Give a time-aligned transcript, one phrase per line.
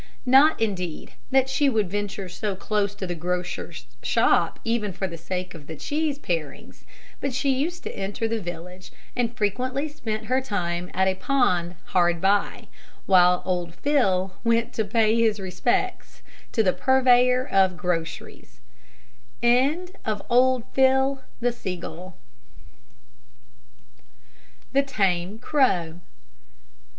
[0.25, 5.15] Not, indeed, that she would venture so close to the grocer's shop, even for the
[5.15, 6.85] sake of the cheese parings;
[7.19, 11.75] but she used to enter the village, and frequently spent her time at a pond
[11.85, 12.67] hard by,
[13.05, 18.59] while Old Phil went to pay his respects to the purveyor of groceries.
[19.39, 19.93] THE
[24.83, 25.99] TAME CROW.